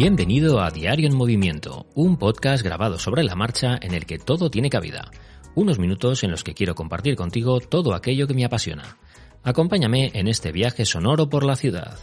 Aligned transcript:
Bienvenido 0.00 0.62
a 0.62 0.70
Diario 0.70 1.06
en 1.06 1.14
Movimiento, 1.14 1.84
un 1.94 2.16
podcast 2.16 2.64
grabado 2.64 2.98
sobre 2.98 3.22
la 3.22 3.34
marcha 3.34 3.78
en 3.82 3.92
el 3.92 4.06
que 4.06 4.18
todo 4.18 4.50
tiene 4.50 4.70
cabida. 4.70 5.10
Unos 5.54 5.78
minutos 5.78 6.24
en 6.24 6.30
los 6.30 6.42
que 6.42 6.54
quiero 6.54 6.74
compartir 6.74 7.16
contigo 7.16 7.60
todo 7.60 7.92
aquello 7.92 8.26
que 8.26 8.32
me 8.32 8.46
apasiona. 8.46 8.96
Acompáñame 9.42 10.10
en 10.14 10.26
este 10.26 10.52
viaje 10.52 10.86
sonoro 10.86 11.28
por 11.28 11.44
la 11.44 11.54
ciudad. 11.54 11.98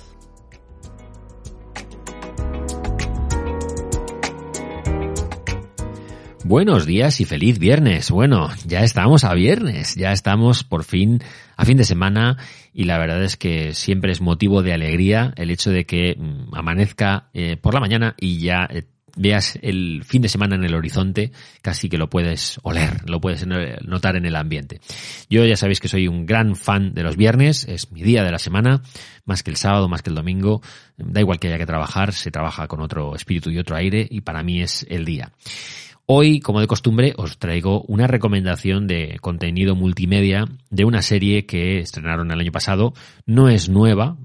Buenos 6.47 6.85
días 6.85 7.19
y 7.19 7.25
feliz 7.25 7.59
viernes. 7.59 8.09
Bueno, 8.09 8.47
ya 8.65 8.79
estamos 8.79 9.25
a 9.25 9.33
viernes, 9.33 9.95
ya 9.95 10.13
estamos 10.13 10.63
por 10.63 10.85
fin 10.85 11.21
a 11.57 11.65
fin 11.65 11.75
de 11.75 11.83
semana 11.83 12.37
y 12.73 12.85
la 12.85 12.97
verdad 12.97 13.21
es 13.21 13.35
que 13.35 13.73
siempre 13.73 14.13
es 14.13 14.21
motivo 14.21 14.63
de 14.63 14.71
alegría 14.71 15.33
el 15.35 15.51
hecho 15.51 15.71
de 15.71 15.85
que 15.85 16.15
mm, 16.17 16.55
amanezca 16.55 17.27
eh, 17.33 17.57
por 17.57 17.73
la 17.73 17.81
mañana 17.81 18.15
y 18.17 18.39
ya 18.39 18.65
eh, 18.69 18.83
veas 19.17 19.59
el 19.61 20.05
fin 20.05 20.21
de 20.21 20.29
semana 20.29 20.55
en 20.55 20.63
el 20.63 20.73
horizonte, 20.73 21.33
casi 21.61 21.89
que 21.89 21.97
lo 21.97 22.09
puedes 22.09 22.61
oler, 22.63 23.01
lo 23.09 23.19
puedes 23.19 23.45
notar 23.45 24.15
en 24.15 24.25
el 24.25 24.37
ambiente. 24.37 24.79
Yo 25.29 25.43
ya 25.43 25.57
sabéis 25.57 25.81
que 25.81 25.89
soy 25.89 26.07
un 26.07 26.25
gran 26.25 26.55
fan 26.55 26.93
de 26.93 27.03
los 27.03 27.17
viernes, 27.17 27.67
es 27.67 27.91
mi 27.91 28.03
día 28.03 28.23
de 28.23 28.31
la 28.31 28.39
semana, 28.39 28.83
más 29.25 29.43
que 29.43 29.51
el 29.51 29.57
sábado, 29.57 29.89
más 29.89 30.01
que 30.01 30.11
el 30.11 30.15
domingo, 30.15 30.61
da 30.95 31.19
igual 31.19 31.39
que 31.39 31.49
haya 31.49 31.57
que 31.57 31.65
trabajar, 31.65 32.13
se 32.13 32.31
trabaja 32.31 32.69
con 32.69 32.79
otro 32.79 33.15
espíritu 33.15 33.49
y 33.49 33.59
otro 33.59 33.75
aire 33.75 34.07
y 34.09 34.21
para 34.21 34.43
mí 34.43 34.61
es 34.61 34.85
el 34.89 35.03
día. 35.03 35.33
Hoy, 36.09 36.39
como 36.39 36.61
de 36.61 36.67
costumbre, 36.67 37.13
os 37.17 37.37
traigo 37.37 37.81
una 37.81 38.07
recomendación 38.07 38.87
de 38.87 39.17
contenido 39.19 39.75
multimedia 39.75 40.45
de 40.69 40.85
una 40.85 41.01
serie 41.01 41.45
que 41.45 41.79
estrenaron 41.79 42.31
el 42.31 42.39
año 42.39 42.53
pasado. 42.53 42.93
No 43.25 43.49
es 43.49 43.67
nueva, 43.67 44.15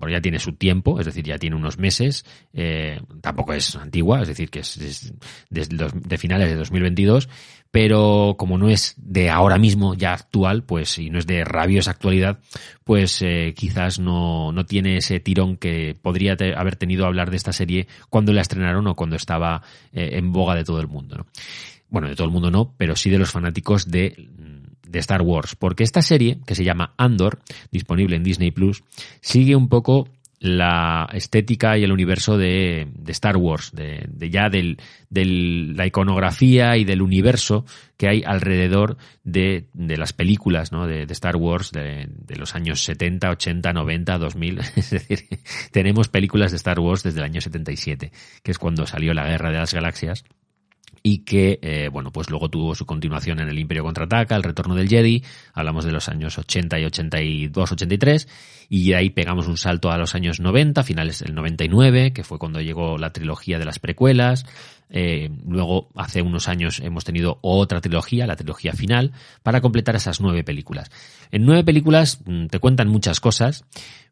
porque 0.00 0.14
ya 0.14 0.20
tiene 0.20 0.40
su 0.40 0.54
tiempo, 0.54 0.98
es 0.98 1.06
decir, 1.06 1.24
ya 1.24 1.38
tiene 1.38 1.54
unos 1.54 1.78
meses. 1.78 2.24
Eh, 2.52 3.00
tampoco 3.20 3.52
es 3.52 3.76
antigua, 3.76 4.22
es 4.22 4.28
decir, 4.28 4.50
que 4.50 4.60
es 4.60 5.12
desde 5.50 5.86
de 5.94 6.18
finales 6.18 6.48
de 6.48 6.56
2022 6.56 7.28
pero 7.70 8.34
como 8.36 8.58
no 8.58 8.68
es 8.68 8.94
de 8.96 9.30
ahora 9.30 9.58
mismo 9.58 9.94
ya 9.94 10.12
actual, 10.12 10.64
pues 10.64 10.98
y 10.98 11.10
no 11.10 11.18
es 11.18 11.26
de 11.26 11.44
rabiosa 11.44 11.92
actualidad, 11.92 12.40
pues 12.84 13.22
eh, 13.22 13.54
quizás 13.56 14.00
no, 14.00 14.52
no 14.52 14.66
tiene 14.66 14.96
ese 14.96 15.20
tirón 15.20 15.56
que 15.56 15.96
podría 16.00 16.36
haber 16.56 16.76
tenido 16.76 17.06
hablar 17.06 17.30
de 17.30 17.36
esta 17.36 17.52
serie 17.52 17.86
cuando 18.08 18.32
la 18.32 18.40
estrenaron 18.42 18.86
o 18.88 18.96
cuando 18.96 19.16
estaba 19.16 19.62
eh, 19.92 20.10
en 20.14 20.32
boga 20.32 20.56
de 20.56 20.64
todo 20.64 20.80
el 20.80 20.88
mundo. 20.88 21.16
¿no? 21.18 21.26
Bueno, 21.88 22.08
de 22.08 22.16
todo 22.16 22.26
el 22.26 22.32
mundo 22.32 22.50
no, 22.50 22.74
pero 22.76 22.96
sí 22.96 23.10
de 23.10 23.18
los 23.18 23.30
fanáticos 23.30 23.88
de, 23.88 24.28
de 24.90 24.98
Star 24.98 25.22
Wars, 25.22 25.56
porque 25.56 25.84
esta 25.84 26.02
serie, 26.02 26.38
que 26.46 26.54
se 26.54 26.64
llama 26.64 26.94
Andor, 26.96 27.40
disponible 27.70 28.16
en 28.16 28.24
Disney 28.24 28.50
Plus, 28.50 28.82
sigue 29.20 29.56
un 29.56 29.68
poco 29.68 30.08
la 30.40 31.06
estética 31.12 31.76
y 31.76 31.84
el 31.84 31.92
universo 31.92 32.38
de, 32.38 32.88
Star 33.08 33.36
Wars, 33.36 33.72
de, 33.74 34.08
ya 34.30 34.48
del, 34.48 34.78
de 35.10 35.24
la 35.76 35.86
iconografía 35.86 36.78
y 36.78 36.84
del 36.84 37.02
universo 37.02 37.66
que 37.98 38.08
hay 38.08 38.22
alrededor 38.24 38.96
de, 39.22 39.66
las 39.74 40.14
películas 40.14 40.72
¿no? 40.72 40.86
de, 40.86 41.02
Star 41.10 41.36
Wars 41.36 41.72
de, 41.72 42.08
de, 42.08 42.36
los 42.36 42.54
años 42.54 42.82
70, 42.82 43.30
80, 43.30 43.72
90, 43.74 44.18
2000. 44.18 44.58
Es 44.76 44.90
decir, 44.90 45.28
tenemos 45.72 46.08
películas 46.08 46.52
de 46.52 46.56
Star 46.56 46.80
Wars 46.80 47.02
desde 47.02 47.18
el 47.18 47.24
año 47.24 47.42
77, 47.42 48.10
que 48.42 48.50
es 48.50 48.58
cuando 48.58 48.86
salió 48.86 49.12
la 49.12 49.26
Guerra 49.26 49.50
de 49.50 49.58
las 49.58 49.74
Galaxias 49.74 50.24
y 51.02 51.18
que, 51.24 51.58
eh, 51.62 51.88
bueno, 51.90 52.12
pues 52.12 52.30
luego 52.30 52.48
tuvo 52.48 52.74
su 52.74 52.86
continuación 52.86 53.40
en 53.40 53.48
el 53.48 53.58
Imperio 53.58 53.84
Contraataca, 53.84 54.36
el 54.36 54.42
Retorno 54.42 54.74
del 54.74 54.88
Jedi, 54.88 55.24
hablamos 55.54 55.84
de 55.84 55.92
los 55.92 56.08
años 56.08 56.38
80 56.38 56.78
y 56.78 56.84
82, 56.84 57.72
83, 57.72 58.28
y 58.68 58.92
ahí 58.92 59.10
pegamos 59.10 59.48
un 59.48 59.56
salto 59.56 59.90
a 59.90 59.98
los 59.98 60.14
años 60.14 60.40
90, 60.40 60.82
finales 60.82 61.20
del 61.20 61.34
99, 61.34 62.12
que 62.12 62.24
fue 62.24 62.38
cuando 62.38 62.60
llegó 62.60 62.98
la 62.98 63.12
trilogía 63.12 63.58
de 63.58 63.64
las 63.64 63.78
precuelas, 63.78 64.44
eh, 64.90 65.30
luego 65.46 65.88
hace 65.94 66.20
unos 66.20 66.48
años 66.48 66.80
hemos 66.80 67.04
tenido 67.04 67.38
otra 67.42 67.80
trilogía, 67.80 68.26
la 68.26 68.36
trilogía 68.36 68.72
final, 68.72 69.12
para 69.42 69.60
completar 69.60 69.94
esas 69.94 70.20
nueve 70.20 70.42
películas. 70.42 70.90
En 71.30 71.46
nueve 71.46 71.64
películas 71.64 72.20
mm, 72.24 72.46
te 72.46 72.58
cuentan 72.58 72.88
muchas 72.88 73.20
cosas, 73.20 73.64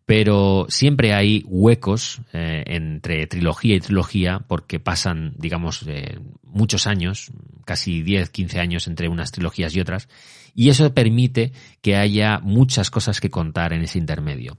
pero 0.07 0.67
siempre 0.69 1.13
hay 1.13 1.43
huecos 1.47 2.21
eh, 2.33 2.63
entre 2.67 3.27
trilogía 3.27 3.75
y 3.75 3.81
trilogía 3.81 4.39
porque 4.47 4.79
pasan, 4.79 5.35
digamos, 5.37 5.85
eh, 5.87 6.19
muchos 6.45 6.87
años, 6.87 7.33
casi 7.65 8.03
10, 8.03 8.31
15 8.31 8.61
años 8.61 8.87
entre 8.87 9.09
unas 9.09 9.33
trilogías 9.33 9.75
y 9.75 9.81
otras, 9.81 10.09
y 10.55 10.71
eso 10.71 10.95
permite 10.95 11.53
que 11.83 11.97
haya 11.97 12.39
muchas 12.39 12.91
cosas 12.91 13.21
que 13.21 13.31
contar 13.31 13.73
en 13.73 13.83
ese 13.83 13.99
intermedio. 13.99 14.59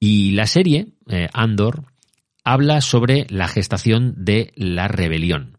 Y 0.00 0.32
la 0.32 0.46
serie, 0.48 0.88
Andor, 1.32 1.84
habla 2.44 2.80
sobre 2.80 3.26
la 3.28 3.48
gestación 3.48 4.14
de 4.16 4.52
la 4.56 4.88
rebelión. 4.88 5.56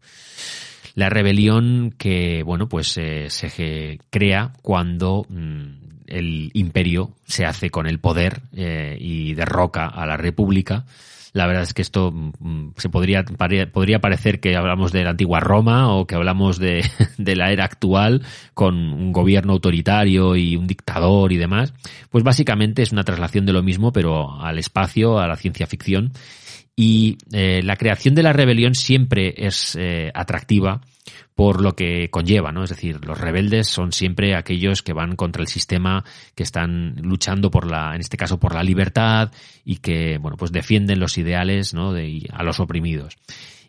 La 0.94 1.08
rebelión 1.08 1.94
que, 1.98 2.42
bueno, 2.44 2.68
pues 2.68 2.96
eh, 2.98 3.26
se 3.28 3.98
crea 4.10 4.52
cuando 4.62 5.26
mm, 5.28 5.84
el 6.06 6.50
imperio 6.54 7.14
se 7.26 7.44
hace 7.44 7.70
con 7.70 7.86
el 7.86 7.98
poder 7.98 8.42
eh, 8.52 8.96
y 9.00 9.34
derroca 9.34 9.86
a 9.86 10.06
la 10.06 10.16
república. 10.16 10.84
La 11.32 11.48
verdad 11.48 11.64
es 11.64 11.74
que 11.74 11.82
esto 11.82 12.12
mm, 12.12 12.74
se 12.76 12.88
podría, 12.90 13.24
podría 13.24 13.98
parecer 13.98 14.38
que 14.38 14.54
hablamos 14.54 14.92
de 14.92 15.02
la 15.02 15.10
antigua 15.10 15.40
Roma 15.40 15.92
o 15.92 16.06
que 16.06 16.14
hablamos 16.14 16.58
de, 16.58 16.88
de 17.18 17.34
la 17.34 17.50
era 17.50 17.64
actual 17.64 18.22
con 18.54 18.76
un 18.76 19.12
gobierno 19.12 19.54
autoritario 19.54 20.36
y 20.36 20.54
un 20.54 20.68
dictador 20.68 21.32
y 21.32 21.38
demás. 21.38 21.74
Pues 22.10 22.22
básicamente 22.22 22.82
es 22.82 22.92
una 22.92 23.02
traslación 23.02 23.46
de 23.46 23.52
lo 23.52 23.64
mismo, 23.64 23.92
pero 23.92 24.40
al 24.40 24.58
espacio, 24.58 25.18
a 25.18 25.26
la 25.26 25.34
ciencia 25.34 25.66
ficción 25.66 26.12
y 26.76 27.18
eh, 27.32 27.62
la 27.62 27.76
creación 27.76 28.14
de 28.14 28.22
la 28.22 28.32
rebelión 28.32 28.74
siempre 28.74 29.34
es 29.36 29.76
eh, 29.76 30.10
atractiva 30.12 30.80
por 31.34 31.60
lo 31.60 31.74
que 31.74 32.10
conlleva, 32.10 32.52
¿no? 32.52 32.64
Es 32.64 32.70
decir, 32.70 33.04
los 33.04 33.20
rebeldes 33.20 33.68
son 33.68 33.92
siempre 33.92 34.36
aquellos 34.36 34.82
que 34.82 34.92
van 34.92 35.16
contra 35.16 35.42
el 35.42 35.48
sistema, 35.48 36.04
que 36.34 36.44
están 36.44 36.96
luchando 37.02 37.50
por 37.50 37.68
la, 37.68 37.94
en 37.94 38.00
este 38.00 38.16
caso, 38.16 38.38
por 38.38 38.54
la 38.54 38.62
libertad 38.62 39.32
y 39.64 39.76
que, 39.76 40.18
bueno, 40.18 40.36
pues 40.36 40.52
defienden 40.52 41.00
los 41.00 41.18
ideales, 41.18 41.74
¿no? 41.74 41.92
De, 41.92 42.26
a 42.32 42.42
los 42.44 42.60
oprimidos. 42.60 43.16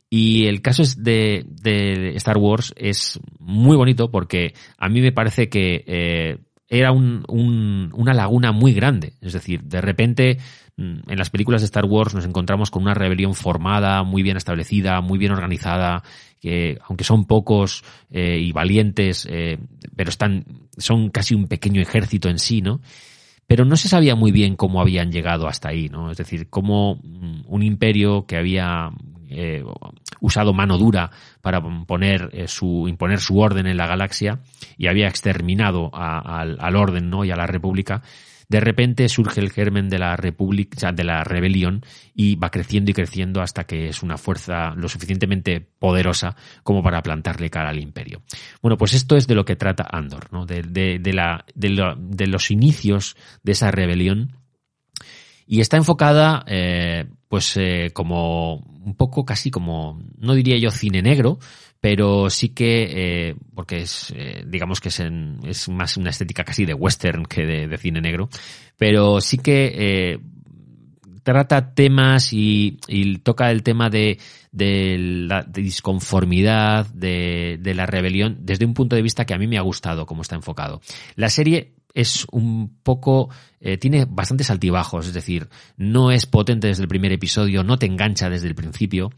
Y 0.10 0.46
el 0.46 0.62
caso 0.62 0.84
de, 0.98 1.46
de 1.48 2.16
Star 2.16 2.38
Wars 2.38 2.74
es 2.78 3.20
muy 3.40 3.76
bonito 3.76 4.12
porque 4.12 4.54
a 4.78 4.88
mí 4.88 5.02
me 5.02 5.12
parece 5.12 5.50
que 5.50 5.84
eh, 5.88 6.38
era 6.68 6.92
un, 6.92 7.24
un, 7.28 7.92
una 7.94 8.14
laguna 8.14 8.52
muy 8.52 8.74
grande. 8.74 9.14
Es 9.22 9.34
decir, 9.34 9.64
de 9.64 9.81
repente 9.81 10.40
Mm, 10.78 11.09
en 11.09 11.18
las 11.18 11.30
películas 11.30 11.62
de 11.62 11.66
Star 11.66 11.86
Wars 11.86 12.14
nos 12.14 12.26
encontramos 12.26 12.70
con 12.70 12.84
una 12.84 12.94
rebelión 12.94 13.34
formada, 13.34 14.03
muy 14.03 14.24
bien 14.24 14.36
establecida, 14.36 15.00
muy 15.02 15.18
bien 15.18 15.31
organizada, 15.31 16.03
que 16.42 16.78
aunque 16.86 17.06
son 17.06 17.26
pocos 17.26 17.84
eh, 18.12 18.38
y 18.40 18.52
valientes, 18.52 19.26
eh, 19.30 19.58
pero 19.96 20.09
están, 20.09 20.46
son 20.78 21.09
casi 21.09 21.34
un 21.34 21.48
pequeño 21.48 21.81
ejército 21.81 22.30
en 22.30 22.40
sí, 22.40 22.62
¿no? 22.62 22.82
Pero 23.47 23.64
no 23.64 23.78
se 23.78 23.88
sabía 23.88 24.16
muy 24.16 24.32
bien 24.32 24.56
cómo 24.56 24.82
habían 24.82 25.12
llegado 25.12 25.47
hasta 25.47 25.70
ahí, 25.70 25.88
¿no? 25.88 26.12
Es 26.12 26.18
decir, 26.18 26.50
cómo 26.50 26.96
mm, 27.02 27.44
un 27.47 27.64
imperio 27.64 28.26
que 28.26 28.36
había 28.36 28.92
eh, 29.30 29.64
usado 30.25 30.53
mano 30.53 30.78
dura 30.78 31.12
para 31.41 31.62
poner 31.86 32.30
eh, 32.34 32.47
su, 32.47 32.88
imponer 32.88 33.19
su 33.19 33.40
orden 33.40 33.68
en 33.68 33.78
la 33.78 33.88
galaxia 33.88 34.40
y 34.78 34.88
había 34.88 35.08
exterminado 35.08 35.90
al, 35.94 36.58
al 36.59 36.75
orden, 36.75 37.09
¿no? 37.09 37.24
Y 37.24 37.31
a 37.31 37.36
la 37.36 37.47
república, 37.47 38.02
de 38.50 38.59
repente 38.59 39.09
surge 39.09 39.41
el 39.41 39.52
germen 39.52 39.90
de 39.90 40.00
la 40.00 40.16
república, 40.16 40.91
de 40.91 41.03
la 41.03 41.24
rebelión 41.24 41.84
y 42.14 42.35
va 42.35 42.52
creciendo 42.52 42.91
y 42.91 42.94
creciendo 42.94 43.41
hasta 43.41 43.64
que 43.66 43.88
es 43.88 44.03
una 44.03 44.18
fuerza 44.18 44.74
lo 44.75 44.88
suficientemente 44.88 45.62
poderosa 45.62 46.35
como 46.64 46.84
para 46.84 47.02
plantarle 47.02 47.50
cara 47.50 47.69
al 47.69 47.80
imperio. 47.80 48.22
Bueno, 48.62 48.78
pues 48.78 48.94
esto 48.94 49.16
es 49.16 49.28
de 49.28 49.35
lo 49.35 49.46
que 49.46 49.55
trata 49.55 49.88
Andor, 49.91 50.32
¿no? 50.32 50.46
De, 50.46 50.61
de, 50.61 51.14
la, 51.14 51.46
de, 51.55 52.28
los 52.28 52.52
inicios 52.52 53.16
de 53.44 53.53
esa 53.53 53.72
rebelión 53.72 54.34
y 55.47 55.61
está 55.61 55.78
enfocada 55.78 56.44
eh, 56.47 57.05
pues 57.35 57.58
eh, 57.58 57.91
como 57.91 58.55
un 58.55 58.96
poco 58.96 59.26
casi 59.26 59.52
como 59.52 60.02
no 60.20 60.35
diría 60.35 60.58
yo 60.58 60.72
cine 60.72 61.02
negro 61.02 61.37
pero 61.82 62.29
sí 62.29 62.53
que, 62.53 62.87
eh, 63.29 63.35
porque 63.53 63.79
es, 63.79 64.14
eh, 64.16 64.46
digamos 64.47 64.79
que 64.79 64.87
es, 64.87 65.03
es, 65.43 65.67
más 65.67 65.97
una 65.97 66.11
estética 66.11 66.46
casi 66.46 66.64
de 66.64 66.73
western 66.73 67.26
que 67.26 67.46
de, 67.46 67.78
cine 67.78 67.99
negro, 67.99 68.29
pero 68.78 69.20
sí 69.20 69.37
que 69.37 70.17
trata 71.22 71.73
temas 71.76 72.32
y, 72.32 72.79
toca 73.22 73.52
el 73.52 73.61
tema 73.64 73.90
de, 73.90 74.17
de 74.52 74.97
la 74.97 75.43
disconformidad, 75.43 76.88
de, 76.88 77.59
de, 77.59 77.76
la 77.76 77.85
rebelión, 77.85 78.38
desde 78.40 78.66
un 78.66 78.73
punto 78.73 78.96
de 78.96 79.03
vista 79.03 79.26
que 79.26 79.35
a 79.35 79.38
mí 79.38 79.46
me 79.46 79.58
ha 79.58 79.61
gustado 79.61 80.05
cómo 80.08 80.23
está 80.23 80.35
enfocado. 80.35 80.81
La 81.16 81.29
serie 81.29 81.76
es 81.96 82.28
un 82.32 82.78
poco, 82.84 83.30
eh, 83.59 83.78
tiene 83.78 84.06
bastantes 84.06 84.52
altibajos, 84.52 85.08
es 85.08 85.14
decir, 85.14 85.50
no 85.78 86.12
es 86.12 86.28
potente 86.28 86.68
desde 86.68 86.84
el 86.84 86.90
primer 86.90 87.12
episodio, 87.14 87.64
no 87.64 87.80
te 87.80 87.88
engancha 87.88 88.30
desde 88.30 88.50
el 88.50 88.56
principio, 88.56 89.12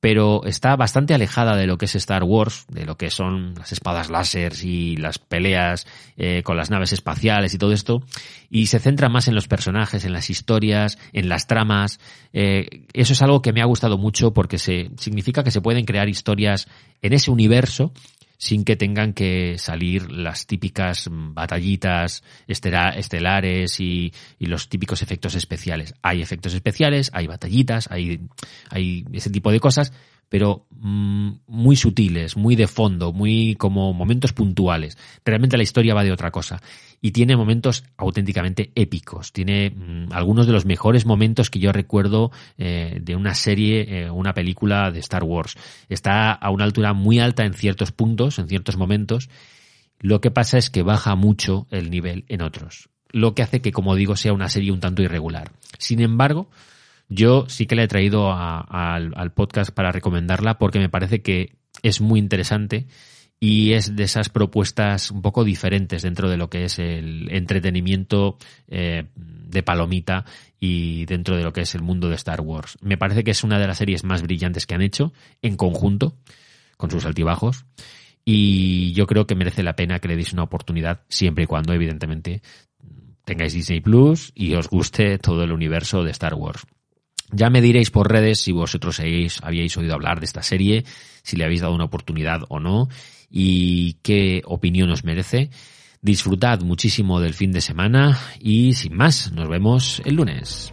pero 0.00 0.44
está 0.44 0.76
bastante 0.76 1.12
alejada 1.14 1.56
de 1.56 1.66
lo 1.66 1.76
que 1.76 1.84
es 1.86 1.94
Star 1.94 2.22
Wars, 2.24 2.66
de 2.70 2.86
lo 2.86 2.96
que 2.96 3.10
son 3.10 3.54
las 3.54 3.72
espadas 3.72 4.10
láser 4.10 4.52
y 4.62 4.96
las 4.96 5.18
peleas 5.18 5.86
eh, 6.16 6.42
con 6.42 6.56
las 6.56 6.70
naves 6.70 6.92
espaciales 6.92 7.52
y 7.52 7.58
todo 7.58 7.72
esto, 7.72 8.02
y 8.48 8.66
se 8.66 8.78
centra 8.78 9.08
más 9.08 9.28
en 9.28 9.34
los 9.34 9.48
personajes, 9.48 10.04
en 10.04 10.12
las 10.12 10.30
historias, 10.30 10.98
en 11.12 11.28
las 11.28 11.46
tramas. 11.46 12.00
Eh, 12.32 12.86
eso 12.94 13.12
es 13.12 13.22
algo 13.22 13.42
que 13.42 13.52
me 13.52 13.60
ha 13.60 13.66
gustado 13.66 13.98
mucho 13.98 14.32
porque 14.32 14.58
se 14.58 14.90
significa 14.96 15.44
que 15.44 15.50
se 15.50 15.60
pueden 15.60 15.84
crear 15.84 16.08
historias 16.08 16.66
en 17.02 17.12
ese 17.12 17.30
universo 17.30 17.92
sin 18.40 18.64
que 18.64 18.74
tengan 18.74 19.12
que 19.12 19.58
salir 19.58 20.10
las 20.10 20.46
típicas 20.46 21.08
batallitas 21.10 22.24
estelares 22.48 23.78
y, 23.80 24.12
los 24.38 24.70
típicos 24.70 25.02
efectos 25.02 25.34
especiales. 25.34 25.92
Hay 26.00 26.22
efectos 26.22 26.54
especiales, 26.54 27.10
hay 27.12 27.26
batallitas, 27.26 27.90
hay, 27.90 28.18
hay 28.70 29.04
ese 29.12 29.28
tipo 29.28 29.52
de 29.52 29.60
cosas, 29.60 29.92
pero 30.30 30.66
mm, 30.70 31.30
muy 31.48 31.76
sutiles, 31.76 32.36
muy 32.36 32.56
de 32.56 32.68
fondo, 32.68 33.12
muy 33.12 33.56
como 33.56 33.92
momentos 33.92 34.32
puntuales. 34.32 34.96
Realmente 35.24 35.58
la 35.58 35.64
historia 35.64 35.92
va 35.92 36.04
de 36.04 36.12
otra 36.12 36.30
cosa 36.30 36.62
y 37.02 37.10
tiene 37.10 37.36
momentos 37.36 37.84
auténticamente 37.98 38.70
épicos. 38.76 39.32
Tiene 39.32 39.70
mm, 39.70 40.12
algunos 40.12 40.46
de 40.46 40.52
los 40.52 40.64
mejores 40.64 41.04
momentos 41.04 41.50
que 41.50 41.58
yo 41.58 41.72
recuerdo 41.72 42.30
eh, 42.56 43.00
de 43.02 43.16
una 43.16 43.34
serie, 43.34 44.04
eh, 44.04 44.10
una 44.10 44.32
película 44.32 44.90
de 44.92 45.00
Star 45.00 45.24
Wars. 45.24 45.56
Está 45.88 46.32
a 46.32 46.50
una 46.50 46.64
altura 46.64 46.94
muy 46.94 47.18
alta 47.18 47.44
en 47.44 47.52
ciertos 47.52 47.90
puntos, 47.90 48.38
en 48.38 48.48
ciertos 48.48 48.76
momentos. 48.76 49.28
Lo 49.98 50.20
que 50.20 50.30
pasa 50.30 50.58
es 50.58 50.70
que 50.70 50.82
baja 50.82 51.16
mucho 51.16 51.66
el 51.70 51.90
nivel 51.90 52.24
en 52.28 52.40
otros. 52.42 52.88
Lo 53.10 53.34
que 53.34 53.42
hace 53.42 53.60
que, 53.60 53.72
como 53.72 53.96
digo, 53.96 54.14
sea 54.14 54.32
una 54.32 54.48
serie 54.48 54.70
un 54.70 54.78
tanto 54.78 55.02
irregular. 55.02 55.50
Sin 55.78 56.00
embargo, 56.00 56.48
yo 57.10 57.44
sí 57.48 57.66
que 57.66 57.74
la 57.74 57.82
he 57.82 57.88
traído 57.88 58.32
al 58.32 59.32
podcast 59.34 59.72
para 59.72 59.92
recomendarla 59.92 60.58
porque 60.58 60.78
me 60.78 60.88
parece 60.88 61.20
que 61.20 61.56
es 61.82 62.00
muy 62.00 62.20
interesante 62.20 62.86
y 63.40 63.72
es 63.72 63.96
de 63.96 64.04
esas 64.04 64.28
propuestas 64.28 65.10
un 65.10 65.20
poco 65.22 65.44
diferentes 65.44 66.02
dentro 66.02 66.28
de 66.28 66.36
lo 66.36 66.50
que 66.50 66.64
es 66.64 66.78
el 66.78 67.28
entretenimiento 67.30 68.38
eh, 68.68 69.06
de 69.16 69.62
palomita 69.62 70.26
y 70.60 71.06
dentro 71.06 71.36
de 71.36 71.42
lo 71.42 71.52
que 71.52 71.62
es 71.62 71.74
el 71.74 71.82
mundo 71.82 72.08
de 72.08 72.16
Star 72.16 72.42
Wars. 72.42 72.76
Me 72.82 72.98
parece 72.98 73.24
que 73.24 73.30
es 73.30 73.42
una 73.42 73.58
de 73.58 73.66
las 73.66 73.78
series 73.78 74.04
más 74.04 74.22
brillantes 74.22 74.66
que 74.66 74.74
han 74.74 74.82
hecho 74.82 75.12
en 75.40 75.56
conjunto, 75.56 76.18
con 76.76 76.90
sus 76.90 77.06
altibajos, 77.06 77.64
y 78.26 78.92
yo 78.92 79.06
creo 79.06 79.26
que 79.26 79.34
merece 79.34 79.62
la 79.62 79.74
pena 79.74 79.98
que 79.98 80.08
le 80.08 80.16
deis 80.16 80.34
una 80.34 80.42
oportunidad, 80.42 81.02
siempre 81.08 81.44
y 81.44 81.46
cuando, 81.46 81.72
evidentemente, 81.72 82.42
tengáis 83.24 83.54
Disney 83.54 83.80
Plus 83.80 84.32
y 84.34 84.54
os 84.54 84.68
guste 84.68 85.18
todo 85.18 85.44
el 85.44 85.52
universo 85.52 86.04
de 86.04 86.10
Star 86.10 86.34
Wars. 86.34 86.66
Ya 87.32 87.50
me 87.50 87.60
diréis 87.60 87.90
por 87.90 88.10
redes 88.10 88.40
si 88.40 88.52
vosotros 88.52 89.00
habíais 89.00 89.76
oído 89.76 89.94
hablar 89.94 90.20
de 90.20 90.26
esta 90.26 90.42
serie, 90.42 90.84
si 91.22 91.36
le 91.36 91.44
habéis 91.44 91.60
dado 91.60 91.74
una 91.74 91.84
oportunidad 91.84 92.42
o 92.48 92.60
no, 92.60 92.88
y 93.30 93.94
qué 94.02 94.42
opinión 94.44 94.90
os 94.90 95.04
merece. 95.04 95.50
Disfrutad 96.02 96.62
muchísimo 96.62 97.20
del 97.20 97.34
fin 97.34 97.52
de 97.52 97.60
semana 97.60 98.18
y 98.40 98.72
sin 98.74 98.96
más, 98.96 99.32
nos 99.32 99.48
vemos 99.48 100.00
el 100.04 100.16
lunes. 100.16 100.72